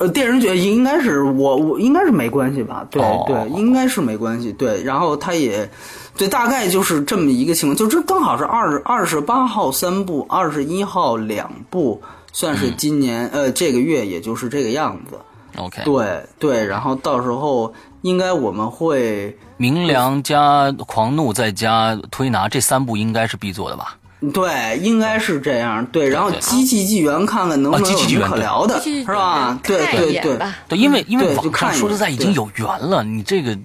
[0.04, 2.86] 呃，电视剧应该是我我应该是没关系吧？
[2.90, 4.52] 对、哦对，应该是没关系。
[4.52, 5.70] 对，然后他也，
[6.14, 15.18] 对，大概就是这么一个情况，就这刚好是二十二十八号三部，二十一号两部，算是今年、呃这个月也就是这个样子。
[15.56, 17.72] OK，对对，然后到时候
[18.02, 23.96] 应该我们会明良加狂怒再加推拿这三部应该是必做的吧？
[24.32, 25.84] 对，应该是这样。
[25.86, 29.58] 对，然后机器纪元看看能不啊能有可聊的，是吧？
[29.62, 30.38] 对对对。
[30.68, 33.56] 对，因为因为对就网看说实在已经有缘了，你这个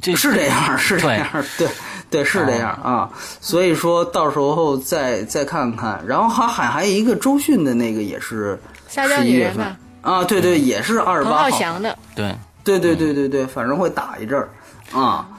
[0.00, 1.26] 这是这样，是这样，
[1.58, 1.68] 对
[2.10, 3.10] 对，是这样啊。
[3.40, 8.58] 所以说到时候再再看看，然后还还还有一个周迅的那个也是
[8.88, 9.76] 十一月份。
[10.02, 11.36] 啊，对对，也是二十八号。
[11.44, 14.50] 浩翔的，对，对对对对对，反正会打一阵儿
[14.92, 15.36] 啊，嗯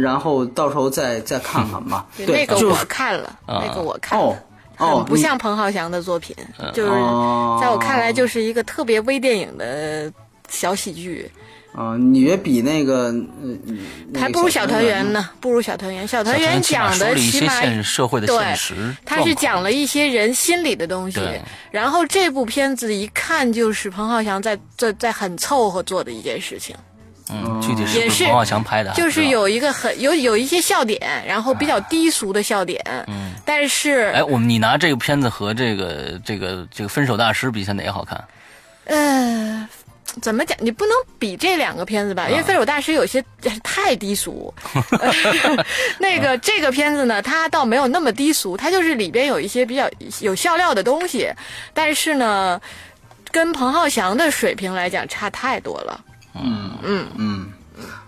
[0.00, 2.06] 然后到时候再再看看吧。
[2.16, 4.36] 对对，那个我看了，啊那个我看了。
[4.76, 6.34] 哦不像彭浩翔的作品，
[6.72, 10.12] 就是哦在我看来就是一个特别微电影的
[10.48, 11.30] 小喜剧，
[11.72, 13.14] 啊，你觉得比那个
[14.16, 15.30] 还不如小团圆呢？
[15.40, 16.04] 不如小团圆。
[16.04, 21.20] 小团圆讲的起码社会的对现实，他是讲了一些人心里的东西，
[21.70, 26.74] 然后这部片子一看就是彭浩翔在在在很凑合做的一件事情，
[27.30, 28.92] 嗯，具体是彭浩翔拍的？
[28.92, 38.22] 就是有一个很有有一些笑点，然后比较低俗的笑点，嗯但是哎，我们你拿这个片子和这个这个这个分手大师比，现在哪个好看？
[38.86, 39.66] 呃，
[40.20, 40.56] 怎么讲？
[40.60, 43.24] 你不能比这两个片子吧，因为《分手大师》有些
[43.62, 44.52] 太低俗。
[45.98, 49.88] 那个这个片子呢，它倒没有那么低俗，它就是里边有一些比较
[50.20, 51.32] 有笑料的东西，
[51.72, 52.60] 但是呢，
[53.30, 55.98] 跟彭浩翔的水平来讲差太多了。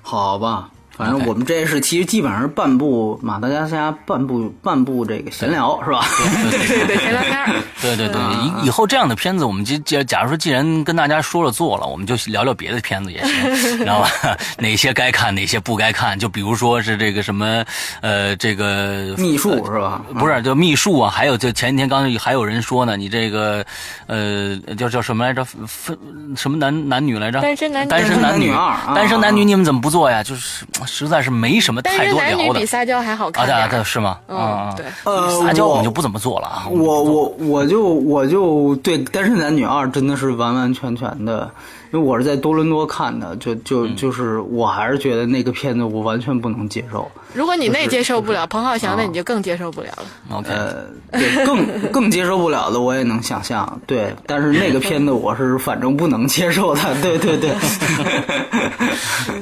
[0.03, 6.05] 好吧，反正我们这是其实基本上是半部马达加斯加半部半部这个闲聊是吧？
[6.51, 7.56] 对对对，闲聊天儿。
[7.97, 8.21] 对对，
[8.63, 14.11] 以以后这样的片子，我们就假假如说，既然跟大家说了做了，我们就聊聊别的片子也行，知道吧？
[14.59, 16.19] 哪些该看，哪些不该看？
[16.19, 17.65] 就比如说是这个什么，
[18.01, 20.01] 呃，这个秘术是吧？
[20.19, 23.65] 不是，就秘术啊，还有就前几天刚还有人说呢，你这个
[24.07, 25.45] 呃叫叫什么来着？
[25.67, 25.99] 分
[26.37, 27.41] 什么男男女来着？
[27.41, 30.23] 单身男女单身男女二单身男女你们怎么不做呀？
[30.23, 34.19] 就是实在是没什么太多聊的男女比撒娇还好啊，看对啊，对是吗？
[34.29, 36.67] 嗯啊，对呃，撒娇我们就不怎么做了啊。
[36.69, 41.51] 我我我就我就对《单身男女二》真的是完完全全的，
[41.93, 47.11] 因为我是在多伦多看的，就就嗯就是我还是觉得那个片子我完全不能接受。
[47.35, 50.05] 如果你那接受不嗯了，彭浩翔那你就更接受不了了。
[50.31, 57.51] OK，呃，对，更 更接受不了的我也能想象，对，但是那个片子我是反正不能接受的，对 对对。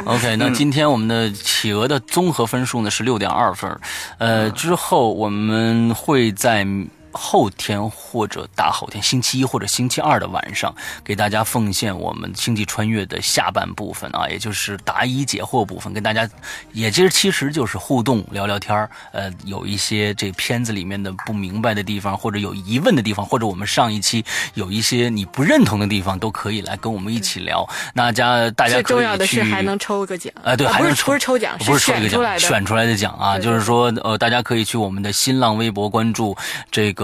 [0.05, 3.71] OK，那今天我们的企鹅的综合分数呢是六点二分，
[4.19, 6.67] 呃，之后我们会在。
[7.15, 16.29] 后天或者大后天，星期一或者星期二的晚上，给大家奉献我们《星际穿越》的下半部分啊，也就是答疑解惑部分，跟大家，
[16.73, 27.65] 也其实其实就是互动聊聊天儿呃，有一些这片子里面的不明白的地方，或者有疑问的地方，或者我们上一期有一些你不认同的地方，都可以来跟我们一起聊。
[27.95, 30.33] 大家大家可以最重要的是去还能抽个奖。
[30.43, 32.39] 呃不是还能抽不是抽奖，不是抽一个奖。
[32.39, 36.37] 选出来的奖啊，就是说，呃，大家可以去我们的新浪微博关注
[36.71, 37.04] 这个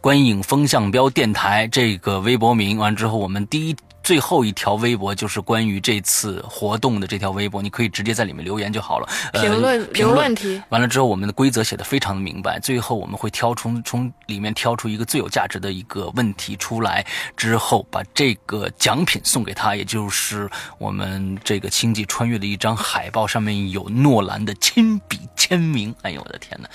[0.00, 3.76] 观影风向标电台这个微博名，完之后，我们第一。
[4.04, 9.08] 最后一条微博就是关于这次活动的这条微博，你可以直接在里面留言就好了。
[9.32, 12.58] 呃、评论评论题完了之后，我们的规则写的非常的明白。
[12.58, 17.06] 最后我们会挑从从里面挑出一个最有价值的一个问题出来，
[17.36, 25.94] 之后把这个奖品送给他，也就是我们这个星际穿越的一张海报，上面有诺兰的亲笔签名。
[26.02, 26.68] 哎呦我的天哪！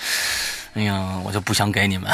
[0.78, 2.08] 哎呀，我就不想给你们。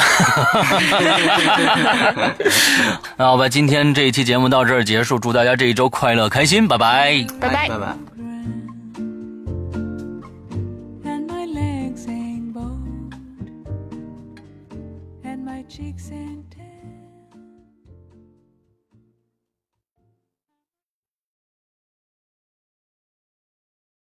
[3.15, 7.23] 那 好吧，今天这一期节目到这儿结束，祝大家这一周快乐开心，拜拜。
[7.39, 8.14] 拜拜拜拜。